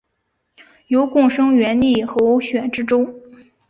[0.87, 3.21] 由贡生援例候选知州。